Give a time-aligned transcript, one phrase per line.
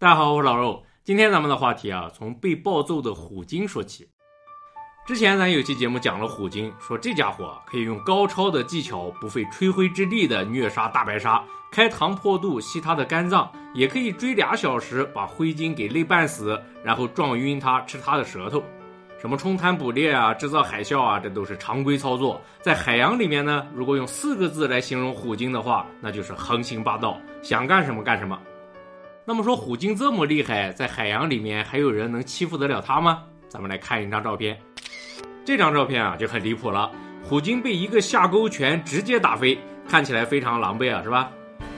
[0.00, 0.80] 大家好，我是老肉。
[1.02, 4.08] 今天咱们的话题啊，从被暴揍的虎鲸说起。
[5.04, 11.42] 之前咱有期节目讲了虎鲸，说这家伙可以用高超的技巧，不费吹灰之力的虐杀大白鲨，
[11.72, 18.62] 开膛破肚吸它的肝脏，也可以追俩小时把灰鲸给累半死，然后撞晕它吃它的舌头。
[19.20, 22.40] 什么冲滩捕猎啊，制造海啸啊，这都是常规操作。
[22.62, 28.38] 在海洋里面呢，如果用四个字来形容虎鲸的话，那就是横行霸道，想干什么干什么。
[29.28, 33.24] 那么说虎鲸这么厉害，在海洋里面还有人能欺负得了它吗？
[33.46, 34.58] 咱们来看一张照片，
[35.44, 36.90] 这张照片啊就很离谱了，
[37.22, 41.30] 虎鲸被一个下钩拳直接打飞，看起来非常狼狈啊，是吧？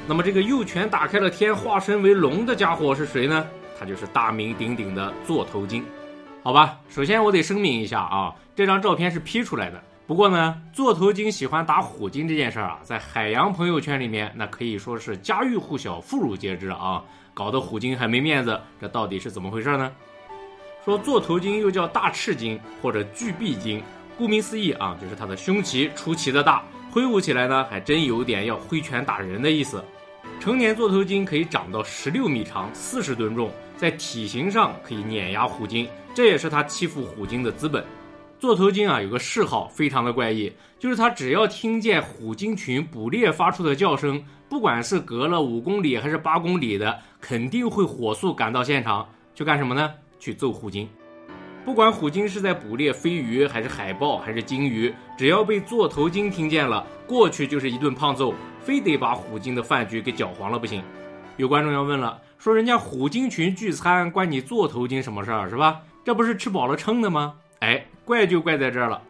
[0.07, 3.45] 那么这个右拳打开了天，化身为龙的家伙是谁呢？
[3.77, 5.85] 他就是大名鼎鼎的座头鲸。
[6.45, 9.83] 好吧，首先我得声明一下啊，这张照片是 P 出来的。
[10.11, 17.01] 不过呢，座头鲸喜欢打虎鲸这件事儿啊，在海洋朋友圈里面，那可以说是家喻户晓、妇孺皆知啊，
[17.33, 18.61] 搞得虎鲸很没面子。
[18.81, 19.93] 这到底是怎么回事呢？
[20.85, 23.81] 说座头鲸又叫大翅鲸或者巨臂鲸，
[24.19, 29.81] 顾名思义啊，就是它的胸鳍出奇的大，挥舞起来呢，还真有点要挥拳打人的意思。
[30.41, 37.85] 成年座头鲸可以长到十六米长、四十吨重，在体型上可以碾压虎鲸，这也是它欺负虎鲸的资本。
[38.41, 49.93] 座头鲸啊，有个嗜好非常的怪异，就是它只要听见虎鲸群捕猎发出的叫声，不管是隔了五公里还是八公里的，肯定会火速赶到现场去干什么呢？
[50.19, 50.89] 去揍虎鲸。
[51.67, 60.83] 不管虎鲸是在捕猎飞鱼，还是海豹，还是鲸鱼，只要被座头鲸听见了，过去就是一顿胖揍，非得把虎鲸的饭局给搅黄了不行。
[61.37, 65.83] 有观众要问了，说人家虎鲸群聚餐关你座头鲸什么事儿是吧？
[66.03, 67.35] 这不是吃饱了撑的吗？
[67.61, 67.87] 哎。
[68.03, 69.01] 怪就怪在这儿了。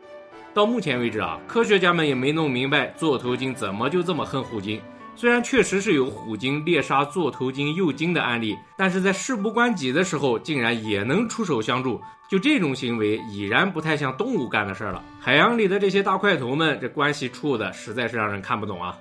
[0.53, 4.79] 到目前为止啊，科学家们也没弄明白座头鲸怎么就这么恨虎鲸。
[5.17, 11.99] 虽然确实是有虎鲸猎杀座头鲸幼鲸的案例，但是在事不关己的时候，竟然也能出手相助。
[12.29, 15.03] 就这种行为，已然不太像动物干的事儿了。
[15.19, 18.99] 海洋里的这些大块头们，这关系处的实在是让人看不懂啊。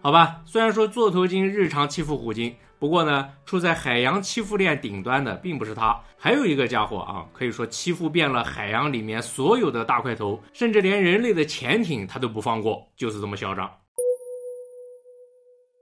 [0.00, 2.54] 好吧，虽然说座头鲸日常欺负虎鲸。
[2.82, 13.70] 不过呢，处在海洋欺负链顶端的并不是他，还有一个家伙啊，可以说欺负遍了海洋里面所有的大块头，甚至连人类的潜艇他都不放过，就是这么嚣张。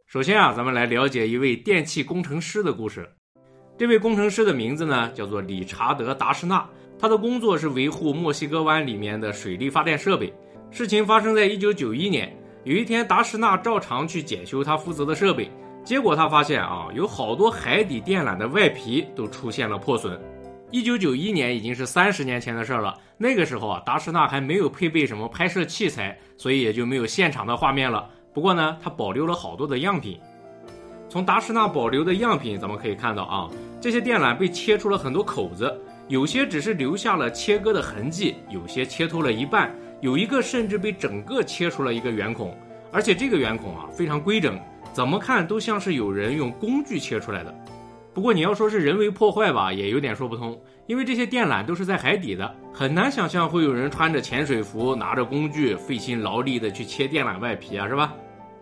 [0.09, 3.11] 首先啊，咱们来了解一位电气工程师的故事。
[3.79, 6.69] 这位工程师的名字呢，叫做理查德·达什纳，
[6.99, 10.31] 他的工作是维护墨西哥湾里面的水力发电设备。
[10.71, 12.31] 事情发生在一九九一年，
[12.65, 15.51] 有一天，达什纳照常去检修他负责的设备。
[15.83, 20.21] 结果他发现啊，有好多海底电缆的外皮都出现了破损。
[20.71, 22.97] 一九九一年已经是三十年前的事了。
[23.17, 28.09] 那个时候啊，达什纳还没有配备什么拍摄器材，所以也就没有现场的画面了。
[28.33, 30.21] 不过呢，他保留了好多的样品。
[31.09, 33.49] 从达什纳保留的样品，咱们可以看到啊，
[33.81, 35.77] 这些电缆被切出了很多口子，
[36.07, 42.57] 有些只是留下了切割的痕迹，有些切透了一半，有一个甚至被整个切出了一个圆孔，
[42.93, 44.57] 而且这个圆孔啊非常规整。
[45.01, 47.59] 怎么看都像是有人用工具切出来的，
[48.13, 58.13] 不过你要说是人为破坏吧，也有点说不通，因为这些电缆都是在海底的，很难想象会有人穿着潜水服，拿着工具，费心劳力的去切电缆外皮啊，是吧？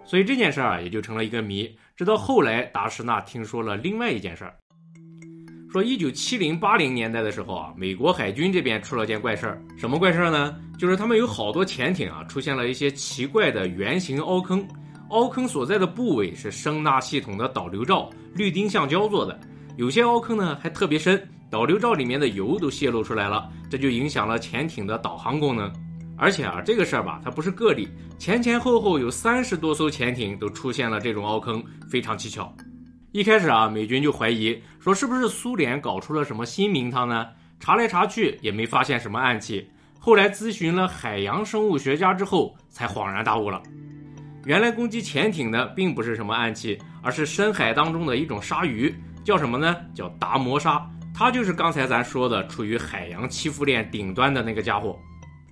[0.04, 1.68] 所以这件事儿啊，也就成了一个谜。
[1.96, 4.54] 直到后来，达什纳听说了另外一件事儿，
[5.72, 10.54] 说一九七零八零年代的时候啊，美国海军这边出了件怪事儿，什么怪事儿呢？
[10.78, 14.64] 就是他们有好多潜艇啊，出现了一些奇怪的圆形凹坑。
[15.10, 19.38] 凹坑所在的部位是声纳系统的导流罩，绿丁橡胶做的。
[19.76, 25.72] 有些凹坑呢还特别深，导流罩里面的油都泄露出来了，这就影响了潜艇的导航功能。
[26.18, 32.52] 而且啊，这个事儿吧，它不是个例，前前后后有三十多艘潜艇都出现了这种凹坑，非常蹊跷。
[33.12, 37.26] 一开始啊，美军就怀疑说是不是苏联搞出了什么新名堂呢？
[37.60, 39.66] 查来查去也没发现什么暗器。
[39.98, 43.62] 后来咨询了海洋生物学家之后，才恍然大悟了。
[44.48, 49.76] 原来攻击潜艇的并不是什么暗器，而是深海当中的一种鲨鱼，叫什么呢？
[49.94, 50.82] 叫达摩鲨。
[51.14, 54.98] 它就是刚才咱说的处于海洋欺负链顶端的那个家伙。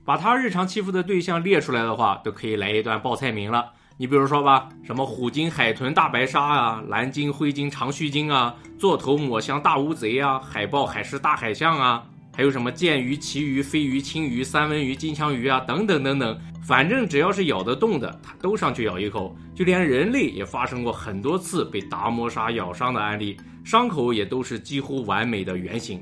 [0.02, 3.70] 把它日常欺负的对象列出来的话，都可以来一段报菜名了。
[3.98, 12.02] 你比如说吧，什么虎鲸、海豚、大白鲨啊，蓝鲸、灰鲸、长须鲸啊，座头抹香、大乌贼啊，海豹、海狮、大海象啊，
[12.34, 16.38] 还有什么剑鱼、旗鱼、飞鱼、青鱼、三文鱼、金枪鱼啊，等等等等。
[16.66, 19.36] 反正只要是咬得动的，它都上去咬一口。
[19.54, 26.00] 就连人类也发生过很多次被达摩鲨咬伤的案例，伤口也都是几乎完美的圆形。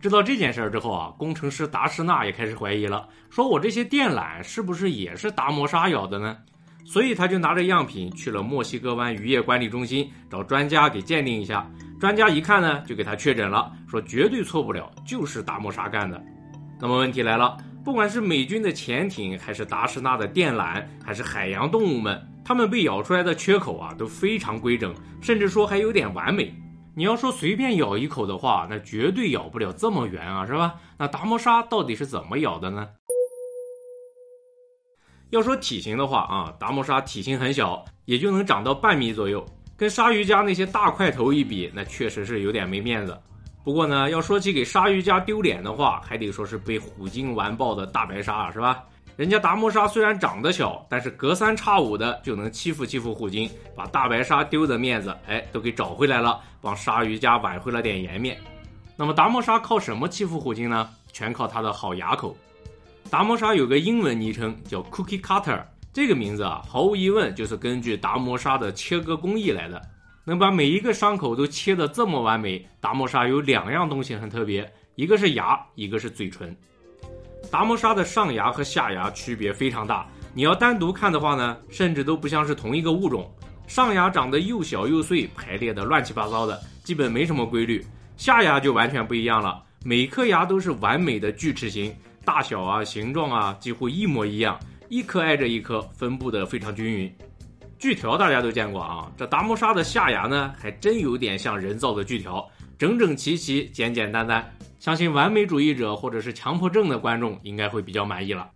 [0.00, 6.36] 知道这件事儿之后啊，工程师达什纳也开始怀疑了，说我这些电缆是不是也是达摩鲨咬的呢？
[6.84, 11.70] 所以他就拿着样品去了墨西哥湾渔业管理中心找专家给鉴定一下。
[12.00, 16.20] 专家一看呢，就给他确诊了，说绝对错不了，就是达摩鲨干的。
[16.80, 26.54] 那么问题来了，不管是美军的潜艇，还是达什纳的电缆，还是海洋动物们，它们被咬出来的缺口啊都非常规整，甚至说还有点完美。
[26.96, 30.76] 你要说随便咬一口的话，那绝对咬不了这么圆啊，是吧？
[30.96, 32.88] 那达摩鲨到底是怎么咬的呢？
[35.28, 39.44] 要说体型的话啊，达摩鲨体型很小，也就能长到半米左右，
[39.76, 43.14] 跟鲨鱼家那些大块头一比，那确实是有点没面子。
[43.64, 48.84] 不过呢，要说起给鲨鱼家丢脸的话，还得说是被虎鲸完爆的大白鲨啊，是吧？
[49.16, 58.38] 人家达摩鲨虽然长得小，但是隔三差五的就能欺负欺负虎鲸，把大白鲨丢的面子，哎，都给找回来了，帮鲨鱼家挽回了点颜面。
[58.96, 60.90] 那么达摩鲨靠什么欺负虎鲸呢？
[61.10, 62.36] 全靠它的好牙口。
[63.08, 69.80] 达摩鲨有个英文昵称叫 Cookie Cutter，这个名字啊，毫无疑问就是根据达摩鲨的切割工艺来的。
[70.24, 76.56] 能把每一个伤口都切得这么完美，达摩鲨有两样东西很特别，一个是牙，一个是嘴唇。
[77.50, 83.30] 达摩鲨的上牙和下牙区别非常大，你要单独看的话呢，甚至都不像是同一个物种。
[83.66, 87.84] 上牙长得又小又碎，排列的乱七八糟的，基本没什么规律。
[88.16, 91.94] 下牙就完全不一样了，每颗牙都是完美的锯齿形，
[92.24, 97.14] 大小啊、形状啊几乎一模一样，一颗挨着一颗，分布的非常均匀。
[97.78, 102.48] 锯条大家都见过啊，这达摩沙的下牙呢，还真有点像人造的锯条，
[102.78, 104.44] 整整齐齐、简简单单。
[104.78, 108.48] 相信完美主义者或者是强迫症的观众应该会比较满意了。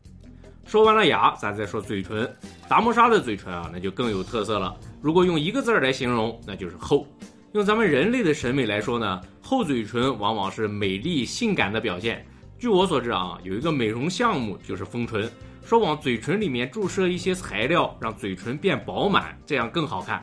[0.66, 2.30] 说完了牙，咱再说嘴唇。
[2.68, 4.76] 达摩沙的嘴唇啊，那就更有特色了。
[5.00, 7.06] 如果用一个字儿来形容，那就是厚。
[7.52, 12.24] 用咱们人类的审美来说呢，厚嘴唇往往是美丽性感的表现。
[12.58, 15.30] 据我所知啊，有一个美容项目就是丰唇，
[15.64, 20.22] 说往嘴唇里面注射一些材料，让嘴唇变饱满，这样更好看。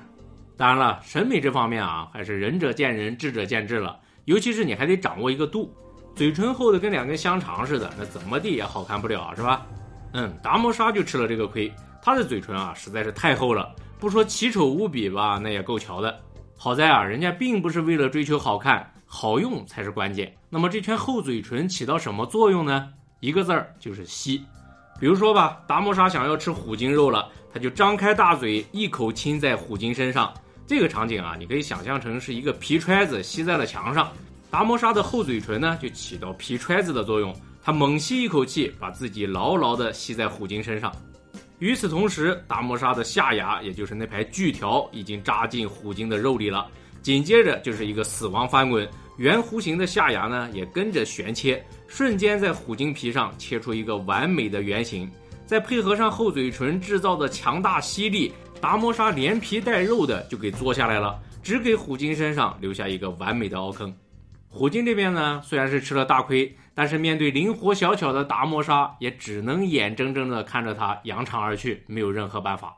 [0.58, 4.00] 当然了，审美这方面啊，还是仁者见仁，智者见智了。
[4.26, 5.72] 尤其是你还得掌握一个度。
[6.16, 9.66] 嘴唇厚的跟两根香肠似的，那怎么地也好看不了，是吧？
[10.14, 11.72] 嗯，达摩鲨就吃了这个亏，
[12.02, 16.20] 它的嘴唇啊实在是太厚了，不说奇丑无比吧，那也够瞧的。
[16.58, 20.34] 好在啊，人家并不是为了追求好看，好用才是关键。
[20.50, 22.88] 那么这圈厚嘴唇起到什么作用呢？
[23.20, 24.42] 一个字儿就是吸。
[25.00, 30.34] 比如说吧，达摩鲨想要吃虎鲸肉了，它就张开大嘴，一口亲在虎鲸身上。
[30.66, 34.12] 这个场景啊，你可以想象成是一个皮揣子吸在了墙上。
[34.50, 37.36] 达摩鲨的厚嘴唇呢，就起到皮揣子的作用。
[37.62, 40.92] 它猛吸一口气，把自己牢牢地吸在虎鲸身上。
[41.60, 46.68] 与此同时，达摩鲨的下牙，也就是那排锯条，已经扎进虎鲸的肉里了。
[47.02, 55.10] 紧接着就是一个死亡翻滚，圆弧形的下牙呢，也跟着旋切，瞬间在虎鲸皮上切出一个完美的圆形。
[55.46, 63.96] 再配合上厚嘴唇制造的强大吸力，达摩鲨连皮带肉的就给嘬下来了，只给虎鲸身上留下一个完美的凹坑。
[64.50, 72.76] 虎鲸这边呢，虽然是吃了大亏，但是面对灵活小巧的达摩鲨，也只能眼睁睁地看着它扬长而去，没有任何办法。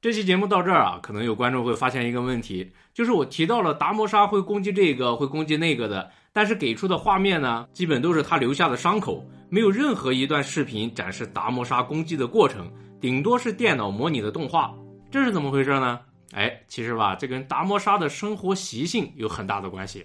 [0.00, 14.74] 这期节目到这儿啊，可能有观众会发现一个问题，就是我提到了达摩鲨会攻击这个，会攻击那个的，但是给出的画面呢，基本都是它留下的伤口，没有任何一段视频展示达摩鲨攻击的过程，顶多是电脑模拟的动画，
[15.10, 16.00] 这是怎么回事呢？
[16.32, 20.02] 哎，其实吧，这跟达摩鲨的生活习性有很大的关系。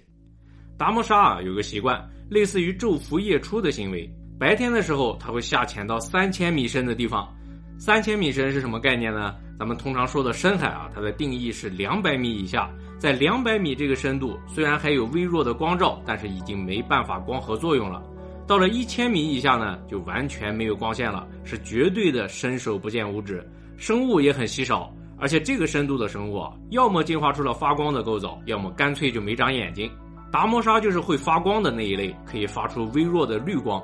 [0.78, 4.14] 达摩鲨啊，有个习惯，类似于昼伏夜出的行为。
[4.38, 7.34] 白天的时候，它会下潜到三千米深的地方。
[7.80, 9.36] 三千米深是什么概念呢？
[9.58, 12.70] 咱们通常说的深海啊，它的定义是两百米以下。
[12.98, 18.02] 在两百米这个深度，虽然还有微弱的光照，但是已经没办法光合作用了。
[18.48, 23.48] 到了一千米以下呢，就完全没有光线了，是绝对的伸手不见五指，
[23.78, 24.92] 生物也很稀少。
[25.18, 29.90] 而且这个深度的生物，要么进化出了发光的构造，要么干脆就没长眼睛。
[30.32, 33.82] 达摩鲨就是会发光的那一类，可以发出微弱的绿光。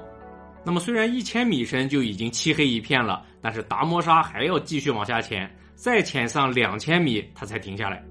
[0.63, 8.03] 那么虽然一千米深就已经漆黑一片了，但是达摩鲨还要继续往下潜，再潜上两千米，它才停下来。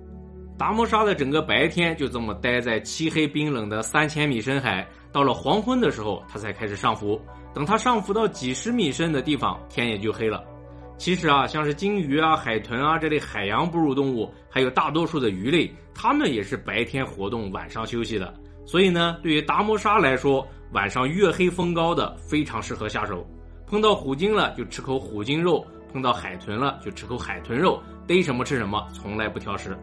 [0.58, 7.20] 达摩鲨的整个白天就这么待在漆黑冰冷的三千米深海，到了黄昏的时候，它才开始上浮。
[7.54, 10.44] 等它上浮到几十米深的地方，天也就黑了。
[10.98, 18.34] 其实啊，像是鲸鱼啊、海豚啊这类海洋哺乳动物，还有大多数的鱼类，它们也是白天活动，晚上休息的。
[18.66, 23.26] 所以呢，对于达摩鲨来说，晚上月黑风高的非常适合下手。
[23.66, 29.76] 碰到虎鲸了就吃口虎鲸肉，碰到海豚了就吃口海豚肉，逮什么吃什么，从来不挑食。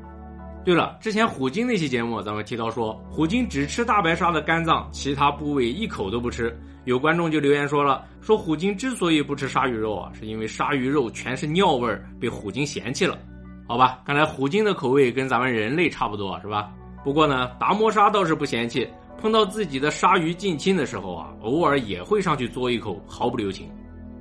[0.65, 6.53] 对了，之前虎鲸那期节目咱们提到说，虎鲸只吃大白鲨的肝脏，其他部位一口都不吃。
[6.83, 13.17] 有观众就留言说了，说虎鲸之所以不吃鲨鱼肉啊，是因为鲨鱼肉全是尿味儿，被虎鲸嫌弃了。
[13.65, 16.69] 好吧，看来虎鲸的口味跟咱们人类差不多，是吧？
[17.03, 18.85] 不过呢，达摩鲨倒是不嫌弃，
[19.19, 23.69] 碰到自己的鲨鱼近亲的时候啊，偶尔也会上去嘬一口，毫不留情。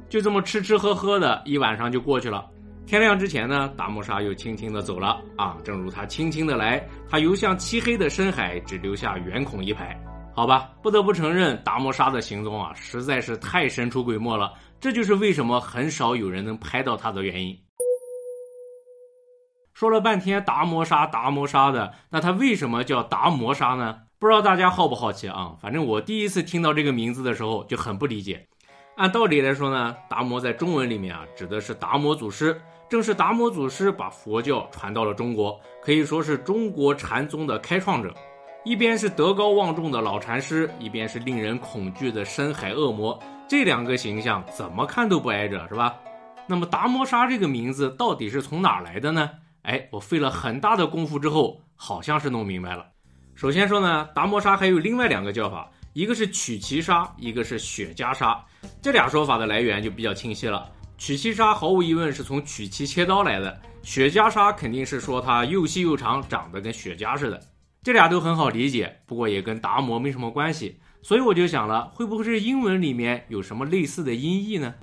[0.08, 2.46] 就这么吃吃喝喝的一晚上就过去了。
[2.86, 10.00] 天亮之前呢，达摩鲨又轻轻的走了啊，正如他轻轻的来，他游向漆黑的深海，只留下圆孔一排。
[10.34, 14.52] 好吧，不得不承认，达摩鲨的行踪啊，实在是太神出鬼没了。
[14.78, 17.58] 这就是为什么很少有人能拍到它的原因。
[19.74, 23.98] 说了半天达摩鲨，达摩鲨的，那它为什么叫达摩鲨呢？
[24.18, 25.54] 不知道大家好不好奇啊？
[25.60, 28.46] 反正我第一次听到这个名字的时候就很不理解。
[28.96, 32.58] 按道理来说呢，达摩在中文里面啊，指的是达摩祖师，
[32.88, 38.10] 正是达摩祖师把佛教传到了中国，可以说是中国禅宗的开创者。
[38.64, 45.94] 一边是德高望重的老禅师，一边是令人恐惧的深海恶魔，这两个形象怎么看都不挨着，是吧？
[46.46, 49.28] 那么达摩沙这个名字到底是从哪来的呢？
[49.60, 52.86] 哎，我费了很大的功夫之后，好像是弄明白了。
[53.36, 58.42] 首先说呢，达摩沙还有另外两个叫法，一个是曲奇沙，一个是雪茄沙。
[58.80, 60.72] 这俩说法的来源就比较清晰了。
[60.96, 67.38] 曲奇沙毫无疑问是从曲奇切刀来的，雪茄沙肯定是说它又细又长，长得跟雪茄似的。
[67.82, 70.74] 这俩都很好理解，不过也跟达摩没什么关系。
[71.02, 74.74] 所以我就想了，会不会是英文里面有什么类似的音译呢？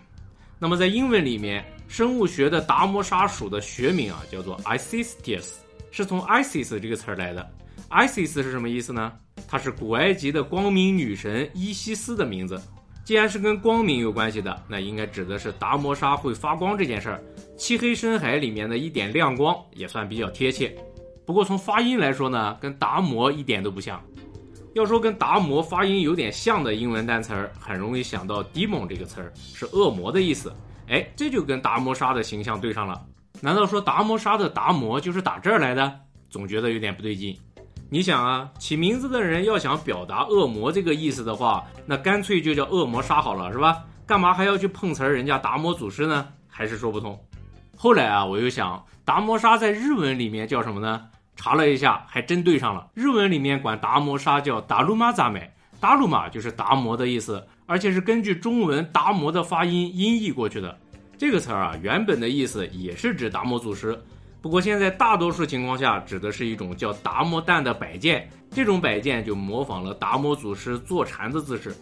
[0.60, 1.65] 那么在英文里面。
[1.86, 5.57] 生物学的达摩沙属的学名啊，叫做 Isistius，
[5.91, 7.48] 是从 Isis 这个词儿来的。
[7.93, 9.13] Isis 是什么意思呢？
[9.47, 12.59] 它是古埃及的光明女神伊西斯的名字。
[13.05, 17.23] 既然是跟光明有关系的，那应该指的是达摩沙会发光这件事儿。
[17.55, 20.75] 漆黑深海里面的一点亮光也算比较贴切。
[21.23, 24.01] 不过从发音来说呢，跟达摩一点都不像。
[24.73, 30.51] 要说跟达摩发音有点像的英文单词儿，很容易想到 demon 这个词儿，是恶魔的意思。
[30.88, 33.05] 哎，这就跟达摩沙的形象对上了。
[33.39, 36.00] 难道说达摩沙的达摩就是打这儿来的？
[36.29, 37.38] 总觉得有点不对劲。
[37.93, 43.85] 你想啊，起名字的人要想表达恶魔这个意思的话，那干脆就叫恶魔杀好了，是吧？
[44.07, 46.27] 干嘛还要去碰瓷儿人家达摩祖师呢？
[46.50, 47.15] 还是说不通。
[47.77, 51.03] 后来啊，我又想，达摩杀在日文里面叫什么呢？
[51.35, 52.88] 查了一下，还真对上了。
[52.95, 55.47] 日文里面管达摩杀叫达鲁玛扎美，
[55.79, 57.45] 达鲁玛就是达摩的意思。
[57.67, 60.75] 而且是根据中文达摩的发音音译过去的，
[61.15, 64.03] 这个词儿啊，原本的意思也是指达摩祖师，
[64.43, 71.73] 不过现在大多数情况下指的是一种叫达摩蛋的摆件，这种摆件就模仿了达摩祖师坐禅的姿势。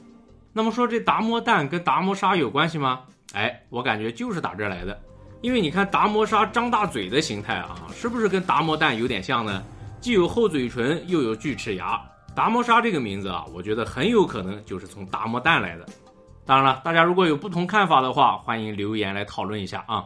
[0.53, 3.01] 那么说这达摩蛋跟达摩沙有关系吗？
[3.33, 5.01] 哎，我感觉就是打这来的，
[5.41, 9.63] 因为你看达摩沙张大嘴的形态啊，是不是跟达摩蛋有点像呢？
[9.99, 11.99] 既有厚嘴唇，又有锯齿牙。
[12.35, 15.85] 达摩沙这个名字啊，我觉得很有可能就是从达摩蛋来的。
[16.45, 20.05] 当然了，大家如果有不同看法的话，欢迎留言来讨论一下啊。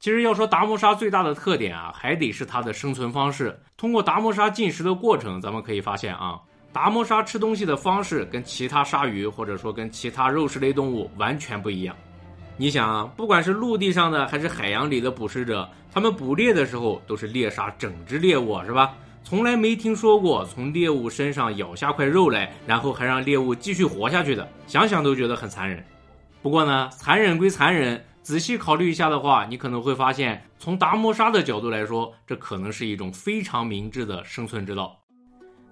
[0.00, 3.58] 其实要说达摩鲨最大的特点啊，还得是它的生存方式。
[3.76, 6.38] 通过达摩鲨进食的过程，咱们可以发现啊，
[6.72, 11.96] 达摩鲨吃东西的方式跟其他鲨鱼或者说跟其他肉食类动物完全不一样。
[12.56, 18.94] 你想啊，不管是陆地上的还是海洋里的捕食者，他们捕猎的时候都是猎杀整只猎物，是吧？
[19.24, 25.84] 从来没听说过从猎物身上咬下块肉来，然后还让猎物继续活下去的，想想都觉得很残忍。
[26.40, 35.00] 不过呢，残忍归残忍，仔细考虑一下的话，你可能会发现，从达摩鲨的角度来说，这可能是一种非常明智的生存之道。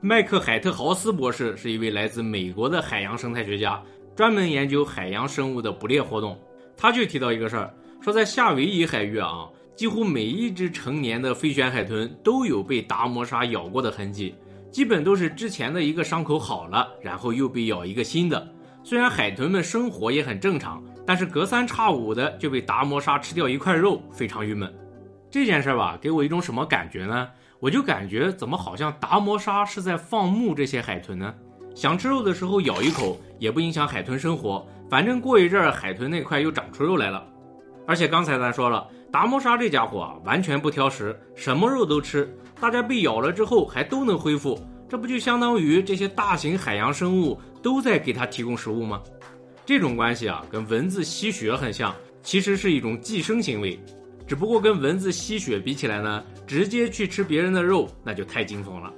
[0.01, 3.83] 麦克海特豪斯博士是一位来自美国的海洋生态学家，
[4.17, 6.41] 专门研究海洋生物的捕猎活动。
[6.79, 9.47] 他就提到一个事儿，说在夏威夷海域啊。
[9.75, 14.35] 几乎每一只成年的飞旋海豚都有被达摩鲨咬过的痕迹，
[14.71, 18.51] 基本都是之前的一个伤口好了，然后又被咬一个新的。
[18.83, 24.71] 虽然海豚们生活也很正常，但是隔三差五的就被达摩鲨吃掉一块肉，非常郁闷。
[25.31, 27.29] 这件事吧，给我一种什么感觉呢？
[27.61, 31.33] 我就感觉怎么好像达摩鲨是在放牧这些海豚呢？
[31.75, 37.25] 想吃肉的时候咬一口也不影响海豚生活，反正过一阵儿海豚那块又长出肉来了。
[37.87, 38.89] 而且刚才咱说了。
[39.13, 42.29] 达摩鲨这家伙啊，完全不挑食，什么肉都吃。
[42.61, 44.61] 大家被咬了之后还都能恢复，
[44.91, 49.01] 这不就相当于这些大型海洋生物都在给它提供食物吗？
[49.67, 51.93] 这种关系啊，跟蚊子吸血很像，
[52.23, 53.77] 其实是一种寄生行为。
[54.25, 58.93] 只不过跟蚊子吸血比起来呢，直接去吃别人的肉那就太惊悚了。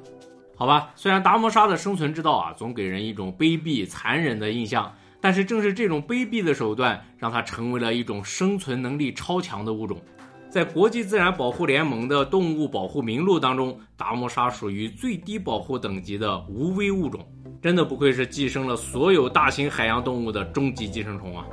[0.54, 4.94] 好吧，虽然达摩鲨的生存之道啊，总给人一种卑鄙残忍的印象。
[5.20, 10.00] 但是正是这种卑鄙的手段，让它成为了一种生存能力超强的物种。
[10.50, 17.20] 在国际自然保护联盟的动物保护名录当中，达摩鲨属于最低保护等级的无危物种。
[17.60, 21.44] 真的不愧是寄生了所有大型海洋动物的终极寄生虫啊！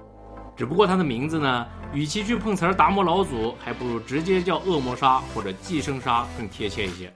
[0.55, 7.11] 只不过它的名字呢，与其去碰瓷儿达摩老祖，还不如直接叫恶魔鲨或者寄生鲨更贴切一些。